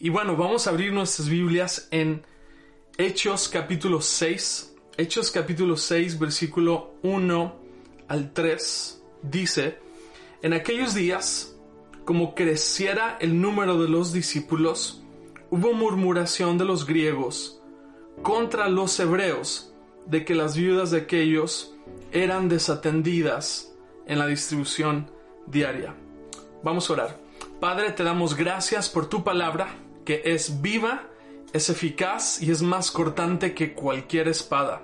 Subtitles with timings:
[0.00, 2.26] Y bueno, vamos a abrir nuestras Biblias en
[2.98, 4.74] Hechos capítulo 6.
[4.96, 7.56] Hechos capítulo 6, versículo 1
[8.08, 9.02] al 3.
[9.22, 9.78] Dice,
[10.42, 11.54] en aquellos días,
[12.04, 15.04] como creciera el número de los discípulos,
[15.50, 17.62] hubo murmuración de los griegos
[18.22, 19.72] contra los hebreos
[20.06, 21.76] de que las viudas de aquellos
[22.10, 23.72] eran desatendidas
[24.06, 25.08] en la distribución
[25.46, 25.94] diaria.
[26.64, 27.24] Vamos a orar.
[27.60, 29.68] Padre, te damos gracias por tu palabra,
[30.04, 31.08] que es viva,
[31.52, 34.82] es eficaz y es más cortante que cualquier espada.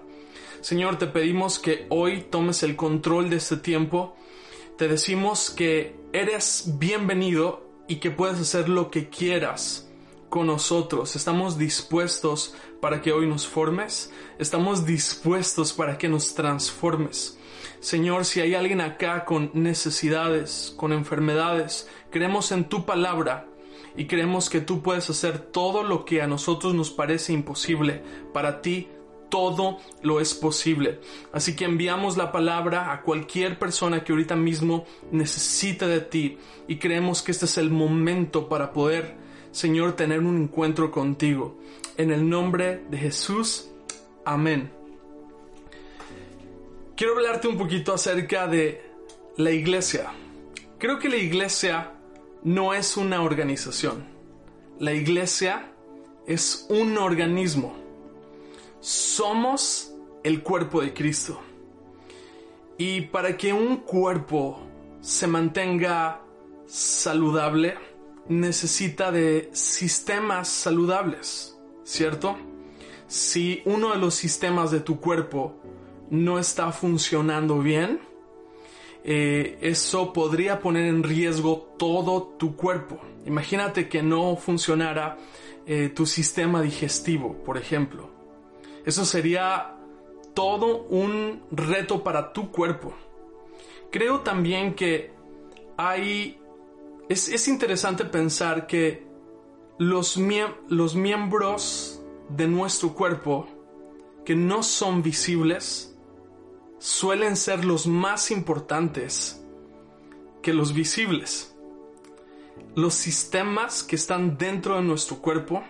[0.61, 4.15] Señor, te pedimos que hoy tomes el control de este tiempo.
[4.77, 9.89] Te decimos que eres bienvenido y que puedes hacer lo que quieras
[10.29, 11.17] con nosotros.
[11.17, 14.13] Estamos dispuestos para que hoy nos formes.
[14.39, 17.39] Estamos dispuestos para que nos transformes.
[17.81, 23.50] Señor, si hay alguien acá con necesidades, con enfermedades, creemos en tu palabra
[23.97, 28.03] y creemos que tú puedes hacer todo lo que a nosotros nos parece imposible.
[28.33, 28.89] Para ti
[29.31, 31.01] todo lo es posible.
[31.33, 36.77] Así que enviamos la palabra a cualquier persona que ahorita mismo necesita de ti y
[36.77, 39.15] creemos que este es el momento para poder,
[39.53, 41.59] Señor, tener un encuentro contigo.
[41.97, 43.71] En el nombre de Jesús.
[44.25, 44.71] Amén.
[46.97, 48.83] Quiero hablarte un poquito acerca de
[49.37, 50.13] la iglesia.
[50.79, 51.93] Creo que la iglesia
[52.43, 54.05] no es una organización.
[54.79, 55.73] La iglesia
[56.27, 57.75] es un organismo.
[58.81, 59.93] Somos
[60.25, 61.41] el cuerpo de Cristo.
[62.79, 64.61] Y para que un cuerpo
[65.01, 66.23] se mantenga
[66.67, 67.77] saludable,
[68.29, 72.37] necesita de sistemas saludables, ¿cierto?
[73.07, 75.57] Si uno de los sistemas de tu cuerpo
[76.11, 78.01] no está funcionando bien,
[79.05, 83.01] eh, eso podría poner en riesgo todo tu cuerpo.
[83.27, 85.19] Imagínate que no funcionara
[85.67, 88.11] eh, tu sistema digestivo, por ejemplo.
[88.85, 89.77] Eso sería
[90.35, 92.95] todo un reto para tu cuerpo.
[93.91, 95.13] Creo también que
[95.77, 96.39] hay...
[97.09, 99.07] Es, es interesante pensar que
[99.79, 100.19] los,
[100.69, 103.49] los miembros de nuestro cuerpo
[104.25, 105.90] que no son visibles,
[106.81, 109.45] suelen ser los más importantes
[110.43, 111.55] que los visibles.
[112.75, 115.63] Los sistemas que están dentro de nuestro cuerpo,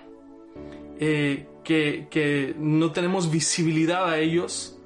[1.00, 4.78] eh, que, que no tenemos visibilidad a ellos,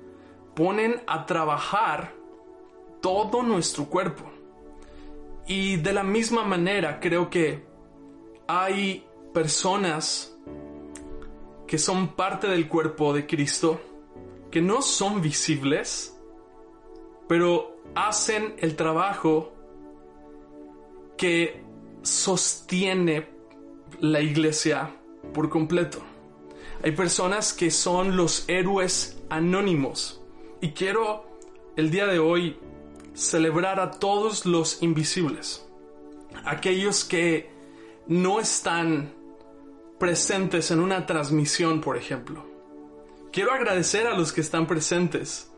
[0.54, 2.14] ponen a trabajar
[3.02, 4.24] todo nuestro cuerpo.
[5.46, 7.66] Y de la misma manera creo que
[8.46, 10.34] hay personas
[11.66, 13.78] que son parte del cuerpo de Cristo
[14.54, 16.13] que no son visibles,
[17.28, 19.52] pero hacen el trabajo
[21.16, 21.62] que
[22.02, 23.28] sostiene
[24.00, 24.94] la iglesia
[25.32, 25.98] por completo.
[26.82, 30.20] Hay personas que son los héroes anónimos
[30.60, 31.38] y quiero
[31.76, 32.58] el día de hoy
[33.14, 35.66] celebrar a todos los invisibles,
[36.44, 37.50] aquellos que
[38.06, 39.14] no están
[39.98, 42.44] presentes en una transmisión, por ejemplo.
[43.32, 45.50] Quiero agradecer a los que están presentes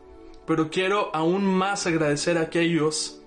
[0.47, 3.21] pero quiero aún más agradecer a aquellos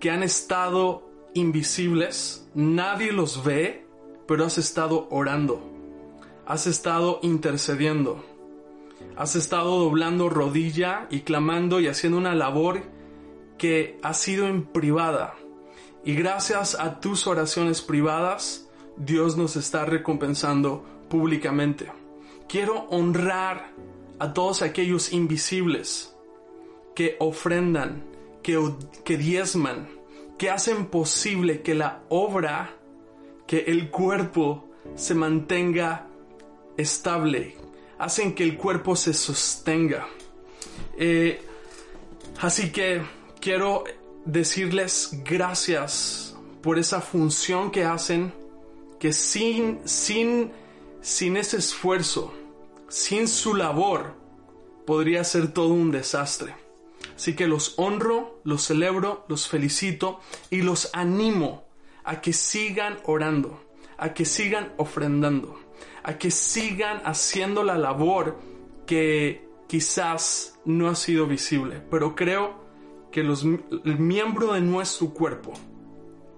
[0.00, 3.86] que han estado invisibles, nadie los ve,
[4.26, 5.62] pero has estado orando,
[6.46, 8.24] has estado intercediendo,
[9.16, 12.82] has estado doblando rodilla y clamando y haciendo una labor
[13.56, 15.36] que ha sido en privada.
[16.04, 21.92] Y gracias a tus oraciones privadas, Dios nos está recompensando públicamente.
[22.48, 23.70] Quiero honrar
[24.18, 26.17] a todos aquellos invisibles
[26.98, 28.02] que ofrendan,
[28.42, 28.58] que,
[29.04, 29.88] que diezman,
[30.36, 32.74] que hacen posible que la obra,
[33.46, 34.64] que el cuerpo
[34.96, 36.08] se mantenga
[36.76, 37.54] estable,
[38.00, 40.08] hacen que el cuerpo se sostenga.
[40.96, 41.40] Eh,
[42.40, 43.00] así que
[43.40, 43.84] quiero
[44.24, 48.34] decirles gracias por esa función que hacen,
[48.98, 50.50] que sin, sin,
[51.00, 52.34] sin ese esfuerzo,
[52.88, 54.16] sin su labor,
[54.84, 56.56] podría ser todo un desastre.
[57.18, 60.20] Así que los honro, los celebro, los felicito
[60.50, 61.64] y los animo
[62.04, 63.60] a que sigan orando,
[63.96, 65.58] a que sigan ofrendando,
[66.04, 68.38] a que sigan haciendo la labor
[68.86, 72.54] que quizás no ha sido visible, pero creo
[73.10, 75.54] que los miembros de nuestro cuerpo,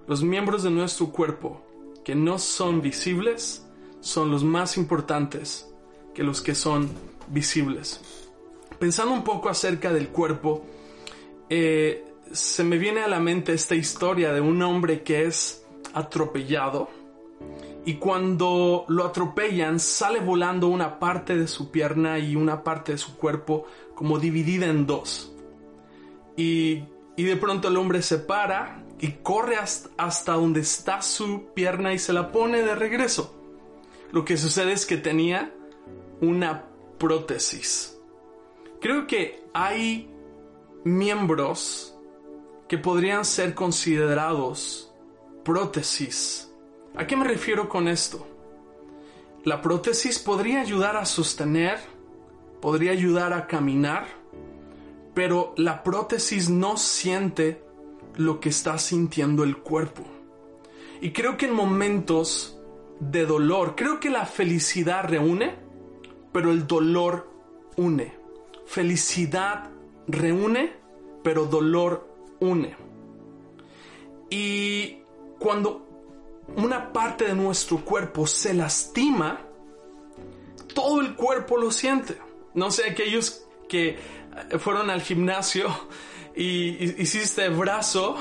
[0.07, 1.63] los miembros de nuestro cuerpo
[2.03, 3.67] que no son visibles,
[3.99, 5.71] son los más importantes
[6.15, 6.89] que los que son
[7.27, 8.20] visibles
[8.81, 10.63] pensando un poco acerca del cuerpo,
[11.51, 15.63] eh, se me viene a la mente esta historia de un hombre que es
[15.93, 16.89] atropellado
[17.85, 22.97] y cuando lo atropellan sale volando una parte de su pierna y una parte de
[22.97, 25.31] su cuerpo como dividida en dos.
[26.35, 26.83] Y,
[27.15, 29.57] y de pronto el hombre se para y corre
[29.97, 33.35] hasta donde está su pierna y se la pone de regreso.
[34.11, 35.53] Lo que sucede es que tenía
[36.19, 36.65] una
[36.97, 38.00] prótesis.
[38.81, 40.09] Creo que hay
[40.83, 41.95] miembros
[42.67, 44.91] que podrían ser considerados
[45.43, 46.51] prótesis.
[46.95, 48.27] ¿A qué me refiero con esto?
[49.43, 51.77] La prótesis podría ayudar a sostener,
[52.59, 54.07] podría ayudar a caminar,
[55.13, 57.63] pero la prótesis no siente
[58.15, 60.01] lo que está sintiendo el cuerpo.
[61.01, 62.59] Y creo que en momentos
[62.99, 65.55] de dolor, creo que la felicidad reúne,
[66.31, 67.29] pero el dolor
[67.77, 68.20] une.
[68.71, 69.69] Felicidad
[70.07, 70.71] reúne,
[71.21, 72.07] pero dolor
[72.39, 72.73] une.
[74.29, 74.99] Y
[75.37, 75.89] cuando
[76.55, 79.41] una parte de nuestro cuerpo se lastima,
[80.73, 82.17] todo el cuerpo lo siente.
[82.53, 83.99] No sé, aquellos que
[84.57, 85.67] fueron al gimnasio
[86.33, 88.15] y hiciste brazo,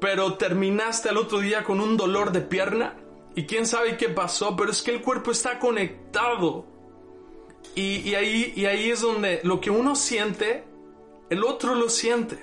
[0.00, 2.96] pero terminaste el otro día con un dolor de pierna
[3.34, 6.69] y quién sabe qué pasó, pero es que el cuerpo está conectado.
[7.74, 10.64] Y, ahí, y ahí es donde lo que uno siente,
[11.30, 12.38] el otro lo siente.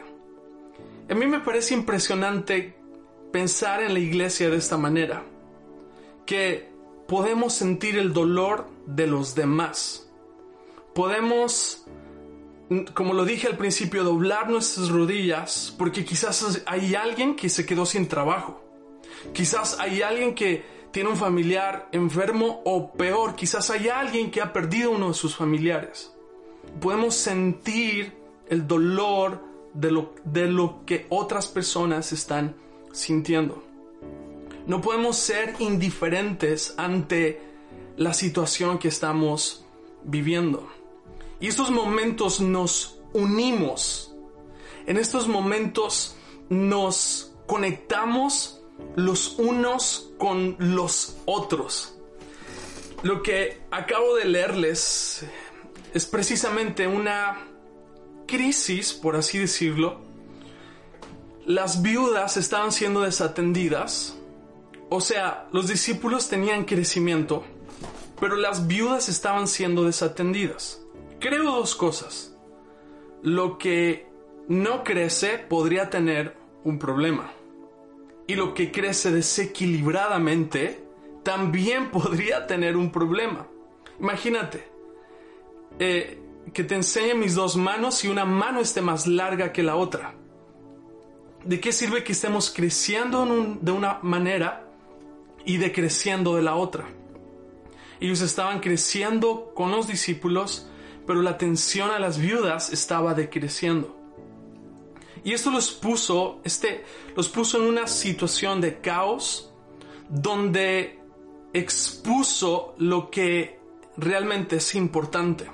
[1.10, 2.76] A mí me parece impresionante
[3.32, 5.24] pensar en la iglesia de esta manera,
[6.26, 6.70] que
[7.08, 10.10] podemos sentir el dolor de los demás.
[10.96, 11.88] Podemos
[12.94, 17.86] como lo dije al principio, doblar nuestras rodillas porque quizás hay alguien que se quedó
[17.86, 18.62] sin trabajo.
[19.34, 24.54] Quizás hay alguien que tiene un familiar enfermo o peor, quizás hay alguien que ha
[24.54, 26.14] perdido uno de sus familiares.
[26.80, 28.14] Podemos sentir
[28.50, 29.44] el dolor
[29.74, 32.56] de lo, de lo que otras personas están
[32.92, 33.64] sintiendo.
[34.66, 37.42] No podemos ser indiferentes ante
[37.96, 39.66] la situación que estamos
[40.04, 40.68] viviendo.
[41.40, 44.16] Y estos momentos nos unimos.
[44.86, 46.16] En estos momentos
[46.50, 48.62] nos conectamos
[48.96, 51.98] los unos con los otros.
[53.04, 55.26] Lo que acabo de leerles
[55.94, 57.48] es precisamente una
[58.28, 60.02] crisis, por así decirlo.
[61.46, 64.18] Las viudas estaban siendo desatendidas.
[64.90, 67.44] O sea, los discípulos tenían crecimiento,
[68.20, 70.82] pero las viudas estaban siendo desatendidas.
[71.20, 72.36] Creo dos cosas.
[73.22, 74.08] Lo que
[74.48, 77.32] no crece podría tener un problema.
[78.28, 80.84] Y lo que crece desequilibradamente
[81.24, 83.48] también podría tener un problema.
[84.00, 84.68] Imagínate
[85.80, 86.22] eh,
[86.54, 90.14] que te enseñe mis dos manos y una mano esté más larga que la otra.
[91.44, 93.26] ¿De qué sirve que estemos creciendo
[93.62, 94.70] de una manera
[95.46, 96.86] y decreciendo de la otra?
[98.00, 100.70] Ellos estaban creciendo con los discípulos,
[101.06, 103.97] pero la atención a las viudas estaba decreciendo.
[105.28, 109.52] Y esto los puso, este, los puso en una situación de caos
[110.08, 111.02] donde
[111.52, 113.60] expuso lo que
[113.98, 115.52] realmente es importante.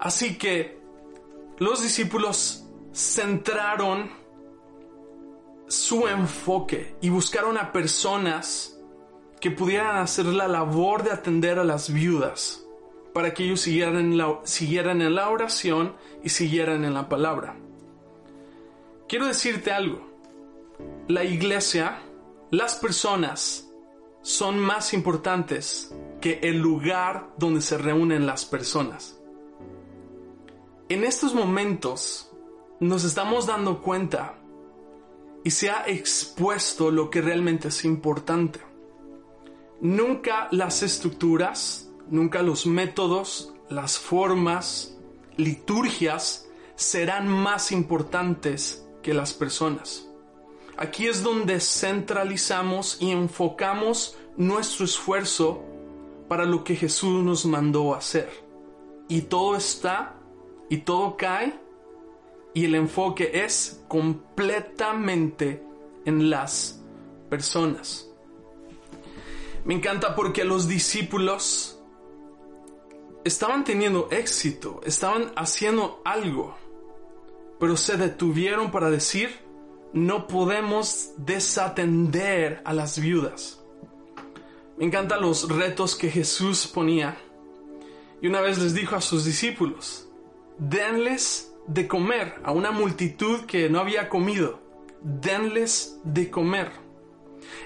[0.00, 0.80] Así que
[1.58, 4.10] los discípulos centraron
[5.68, 8.80] su enfoque y buscaron a personas
[9.40, 12.66] que pudieran hacer la labor de atender a las viudas
[13.14, 17.60] para que ellos siguieran siguieran en la oración y siguieran en la palabra.
[19.08, 20.06] Quiero decirte algo.
[21.08, 22.02] La iglesia,
[22.50, 23.68] las personas,
[24.22, 29.18] son más importantes que el lugar donde se reúnen las personas.
[30.88, 32.30] En estos momentos
[32.80, 34.34] nos estamos dando cuenta
[35.44, 38.60] y se ha expuesto lo que realmente es importante.
[39.80, 44.96] Nunca las estructuras, Nunca los métodos, las formas,
[45.36, 50.04] liturgias serán más importantes que las personas.
[50.76, 55.62] Aquí es donde centralizamos y enfocamos nuestro esfuerzo
[56.28, 58.28] para lo que Jesús nos mandó hacer.
[59.08, 60.16] Y todo está
[60.68, 61.54] y todo cae
[62.52, 65.62] y el enfoque es completamente
[66.04, 66.82] en las
[67.30, 68.08] personas.
[69.64, 71.80] Me encanta porque los discípulos
[73.22, 76.56] estaban teniendo éxito, estaban haciendo algo,
[77.58, 79.30] pero se detuvieron para decir,
[79.92, 83.62] no podemos desatender a las viudas.
[84.78, 87.16] Me encantan los retos que Jesús ponía.
[88.20, 90.08] Y una vez les dijo a sus discípulos,
[90.58, 94.60] denles de comer a una multitud que no había comido,
[95.02, 96.70] denles de comer.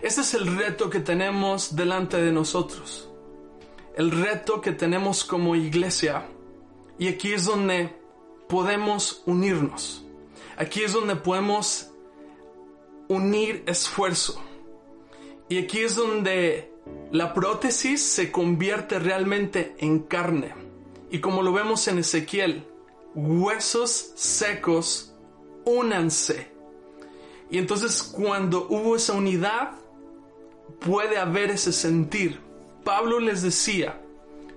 [0.02, 3.10] Este es el reto que tenemos delante de nosotros.
[3.96, 6.26] El reto que tenemos como iglesia.
[6.98, 7.99] Y aquí es donde
[8.50, 10.04] podemos unirnos.
[10.58, 11.90] Aquí es donde podemos
[13.08, 14.42] unir esfuerzo.
[15.48, 16.70] Y aquí es donde
[17.12, 20.52] la prótesis se convierte realmente en carne.
[21.10, 22.66] Y como lo vemos en Ezequiel,
[23.14, 25.14] huesos secos,
[25.64, 26.48] únanse.
[27.50, 29.72] Y entonces cuando hubo esa unidad,
[30.80, 32.40] puede haber ese sentir.
[32.84, 34.00] Pablo les decía,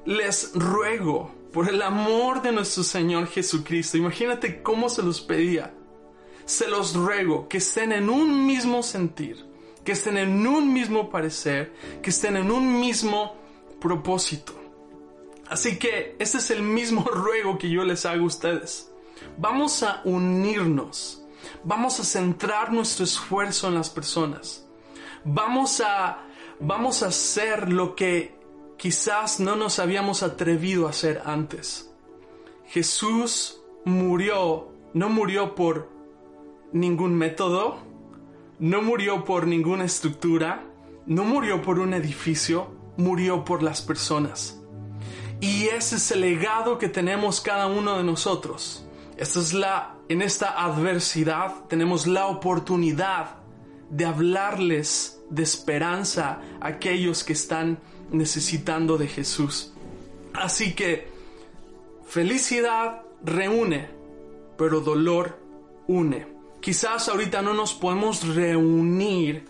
[0.05, 3.95] les ruego por el amor de nuestro Señor Jesucristo.
[3.95, 5.71] Imagínate cómo se los pedía.
[6.45, 9.45] Se los ruego que estén en un mismo sentir,
[9.85, 13.37] que estén en un mismo parecer, que estén en un mismo
[13.79, 14.53] propósito.
[15.47, 18.91] Así que este es el mismo ruego que yo les hago a ustedes.
[19.37, 21.21] Vamos a unirnos.
[21.63, 24.65] Vamos a centrar nuestro esfuerzo en las personas.
[25.23, 26.25] Vamos a,
[26.59, 28.42] vamos a hacer lo que
[28.77, 31.91] quizás no nos habíamos atrevido a hacer antes.
[32.65, 35.89] Jesús murió, no murió por
[36.71, 37.77] ningún método,
[38.59, 40.65] no murió por ninguna estructura,
[41.05, 44.59] no murió por un edificio, murió por las personas.
[45.39, 48.85] Y ese es el legado que tenemos cada uno de nosotros.
[49.17, 53.37] Esta es la, en esta adversidad tenemos la oportunidad
[53.89, 57.79] de hablarles de esperanza a aquellos que están
[58.13, 59.73] necesitando de Jesús.
[60.33, 61.07] Así que
[62.05, 63.89] felicidad reúne,
[64.57, 65.37] pero dolor
[65.87, 66.27] une.
[66.61, 69.45] Quizás ahorita no nos podemos reunir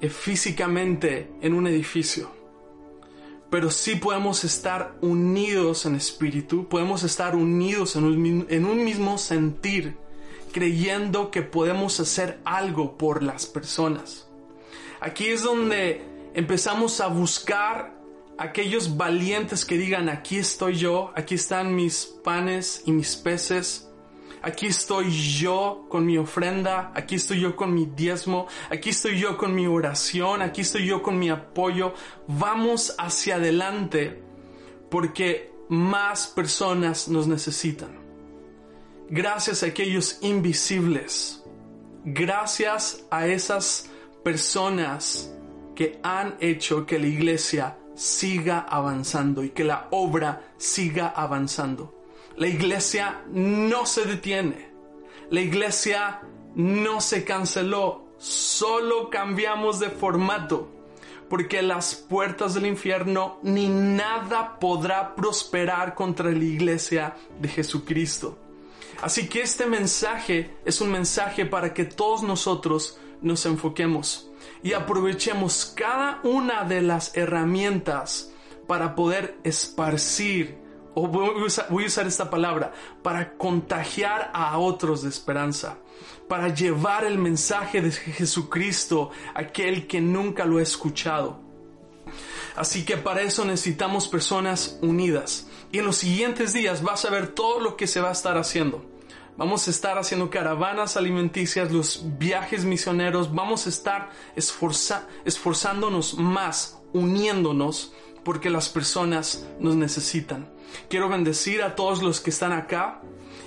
[0.00, 2.36] eh, físicamente en un edificio
[3.50, 9.18] pero sí podemos estar unidos en espíritu, podemos estar unidos en un, en un, mismo
[9.18, 9.96] sentir,
[10.52, 14.28] creyendo que podemos hacer algo por las personas.
[15.00, 16.02] Aquí es donde
[16.36, 17.96] empezamos a buscar
[18.36, 23.82] aquellos valientes que digan, aquí estoy yo, aquí están mis panes y mis peces,
[24.42, 29.36] Aquí estoy yo con mi ofrenda, aquí estoy yo con mi diezmo, aquí estoy yo
[29.36, 31.94] con mi oración, aquí estoy yo con mi apoyo.
[32.28, 34.22] Vamos hacia adelante
[34.88, 37.98] porque más personas nos necesitan.
[39.08, 41.42] Gracias a aquellos invisibles.
[42.04, 43.90] Gracias a esas
[44.22, 45.35] personas
[45.76, 51.94] que han hecho que la iglesia siga avanzando y que la obra siga avanzando.
[52.36, 54.72] La iglesia no se detiene.
[55.30, 56.22] La iglesia
[56.56, 58.06] no se canceló.
[58.18, 60.72] Solo cambiamos de formato.
[61.28, 68.38] Porque las puertas del infierno ni nada podrá prosperar contra la iglesia de Jesucristo.
[69.02, 74.30] Así que este mensaje es un mensaje para que todos nosotros nos enfoquemos
[74.62, 78.32] y aprovechemos cada una de las herramientas
[78.66, 80.66] para poder esparcir
[80.98, 82.72] o voy a, usar, esta palabra,
[83.02, 85.76] para contagiar a otros de esperanza,
[86.26, 91.38] para llevar el mensaje de Jesucristo a aquel que nunca lo ha escuchado.
[92.56, 95.46] Así que para eso necesitamos personas unidas.
[95.70, 98.38] Y en los siguientes días vas a ver todo lo que se va a estar
[98.38, 98.82] haciendo.
[99.36, 107.92] Vamos a estar haciendo caravanas alimenticias, los viajes misioneros, vamos a estar esforzándonos más, uniéndonos,
[108.24, 110.50] porque las personas nos necesitan.
[110.88, 113.02] Quiero bendecir a todos los que están acá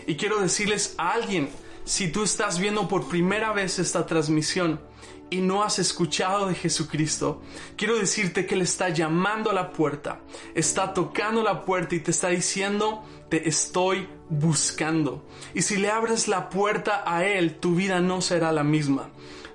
[0.05, 1.49] y quiero decirles a alguien,
[1.85, 4.79] si tú estás viendo por primera vez esta transmisión
[5.31, 7.41] y no has escuchado de Jesucristo,
[7.75, 10.21] quiero decirte que Él está llamando a la puerta,
[10.53, 15.23] está tocando la puerta y te está diciendo, te estoy buscando.
[15.53, 19.09] Y si le abres la puerta a Él, tu vida no será la misma.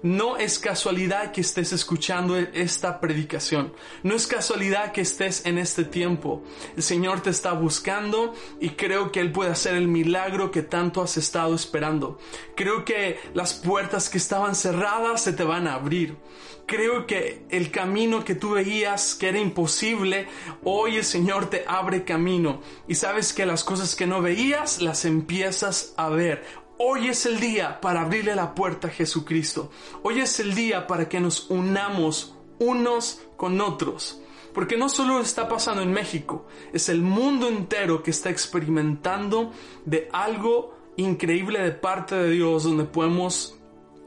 [0.05, 3.73] No es casualidad que estés escuchando esta predicación.
[4.03, 6.45] No es casualidad que estés en este tiempo.
[6.77, 11.01] El Señor te está buscando y creo que Él puede hacer el milagro que tanto
[11.01, 12.19] has estado esperando.
[12.55, 16.19] Creo que las puertas que estaban cerradas se te van a abrir.
[16.67, 20.29] Creo que el camino que tú veías que era imposible,
[20.65, 25.07] hoy el Señor te abre camino y sabes que las cosas que no veías las
[25.07, 26.64] empiezas a ver.
[26.77, 29.71] Hoy es el día para abrirle la puerta a Jesucristo.
[30.03, 34.21] Hoy es el día para que nos unamos unos con otros.
[34.53, 39.53] Porque no solo está pasando en México, es el mundo entero que está experimentando
[39.85, 43.57] de algo increíble de parte de Dios donde podemos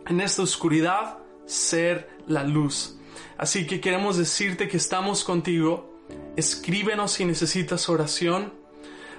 [0.06, 2.98] en esta oscuridad ser la luz.
[3.38, 6.02] Así que queremos decirte que estamos contigo.
[6.36, 8.54] Escríbenos si necesitas oración.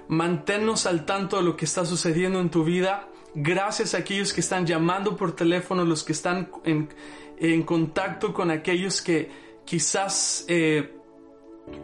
[0.09, 3.09] Manténnos al tanto de lo que está sucediendo en tu vida
[3.41, 9.01] Gracias a aquellos que están llamando por teléfono, los que están en, contacto con aquellos
[9.01, 9.31] que
[9.65, 10.93] quizás eh,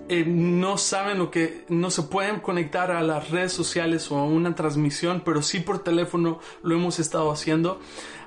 [0.08, 4.24] eh, no saben lo que, no se pueden conectar a las redes sociales o a
[4.24, 7.78] una transmisión, pero sí por teléfono lo hemos estado haciendo.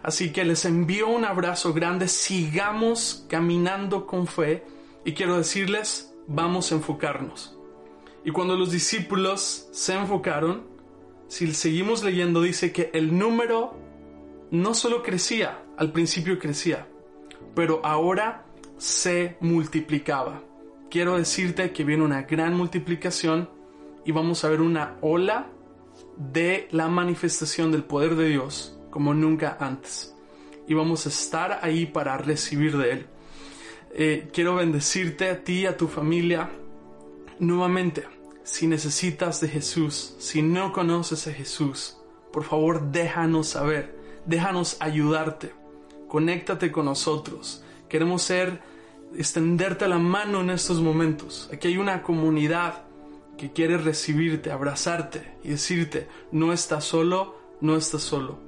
[0.04, 4.64] Así que les envío un abrazo grande, sigamos caminando con fe
[5.04, 7.58] y quiero decirles, vamos a enfocarnos.
[8.24, 10.77] Y cuando los discípulos se enfocaron,
[11.28, 13.78] si seguimos leyendo, dice que el número
[14.52, 16.88] no solo crecía, al principio crecía,
[17.54, 18.46] pero ahora
[18.78, 20.42] se multiplicaba
[20.90, 23.50] quiero decirte que viene una gran multiplicación
[24.06, 25.48] y vamos a ver una ola
[26.18, 30.16] de la manifestación del poder de Dios como nunca antes.
[30.68, 33.06] Y vamos a estar ahí para recibir de Él.
[33.94, 36.50] Eh, quiero bendecirte a ti, a tu familia.
[37.40, 38.06] Nuevamente,
[38.48, 41.98] si necesitas de Jesús, si no conoces a Jesús,
[42.32, 43.94] por favor déjanos saber,
[44.26, 45.54] déjanos ayudarte.
[46.08, 47.62] Conéctate con nosotros.
[47.90, 48.62] Queremos ser
[49.18, 51.50] extenderte la mano en estos momentos.
[51.52, 52.86] Aquí hay una comunidad
[53.38, 58.40] que quiere recibirte, abrazarte y decirte, no estás solo, no estás solo.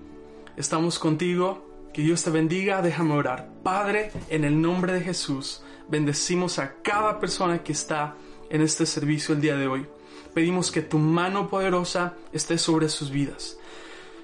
[0.55, 3.49] Estamos contigo, que Dios te bendiga, déjame orar.
[3.63, 8.15] Padre, en el nombre de Jesús, bendecimos a cada persona que está
[8.49, 9.85] en este servicio el día de hoy.
[10.33, 13.57] Pedimos que tu mano poderosa esté sobre sus vidas.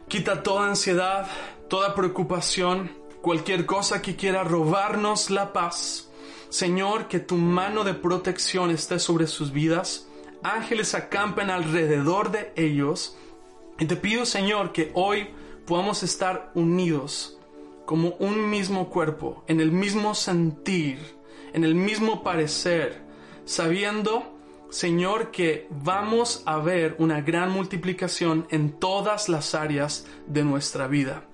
[0.08, 1.28] Quita toda ansiedad,
[1.68, 2.92] toda preocupación,
[3.22, 6.10] cualquier cosa que quiera robarnos la paz
[6.56, 10.08] Señor, que tu mano de protección esté sobre sus vidas.
[10.42, 13.18] Ángeles acampen alrededor de ellos.
[13.78, 15.28] Y te pido, Señor, que hoy
[15.66, 17.38] podamos estar unidos
[17.86, 20.98] como un mismo cuerpo, en el mismo sentir,
[21.54, 23.04] en el mismo parecer,
[23.46, 24.38] sabiendo,
[24.70, 31.26] Señor, que vamos a ver una gran multiplicación en todas las áreas de nuestra vida.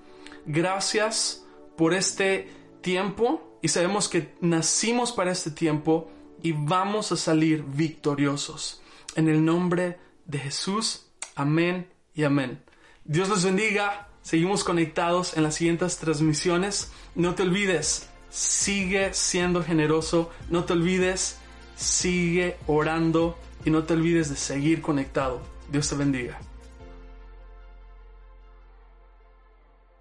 [0.46, 1.44] Gracias
[1.76, 2.48] por este
[2.80, 6.10] tiempo y sabemos que nacimos para este tiempo
[6.42, 8.82] y vamos a salir victoriosos.
[9.14, 12.62] En el nombre de Jesús, amén y amén.
[13.04, 14.08] Dios los bendiga.
[14.22, 16.92] Seguimos conectados en las siguientes transmisiones.
[17.14, 20.30] No te olvides, sigue siendo generoso.
[20.48, 21.38] No te olvides,
[21.76, 25.40] sigue orando y no te olvides de seguir conectado.
[25.70, 26.38] Dios te bendiga.